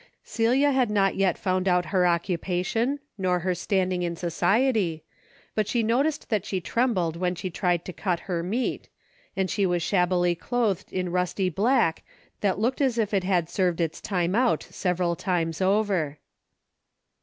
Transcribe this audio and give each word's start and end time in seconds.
Celia 0.23 0.71
had 0.71 0.89
not 0.89 1.15
yet 1.15 1.37
found 1.37 1.67
out 1.67 1.85
her 1.93 2.07
occupation 2.07 2.99
nor 3.19 3.41
her 3.41 3.53
standing 3.53 4.01
in 4.01 4.15
society, 4.15 5.03
but 5.53 5.67
she 5.67 5.83
noticed 5.83 6.29
that 6.31 6.43
she 6.43 6.59
trembled 6.59 7.15
when 7.15 7.35
she 7.35 7.51
tried 7.51 7.85
to 7.85 7.93
cut 7.93 8.21
her 8.21 8.41
meat, 8.41 8.89
and 9.35 9.47
she 9.47 9.63
was 9.63 9.83
shabbily 9.83 10.29
DAILY 10.33 10.39
BATE:'> 10.39 10.39
13 10.41 10.47
clothed 10.49 10.91
in 10.91 11.11
rusty 11.11 11.49
black 11.51 12.03
that 12.39 12.57
looked 12.57 12.81
as 12.81 12.97
if 12.97 13.13
it 13.13 13.23
had 13.23 13.47
served 13.47 13.79
its 13.79 14.01
time 14.01 14.33
out 14.33 14.63
several 14.71 15.15
times 15.15 15.61
over. 15.61 16.17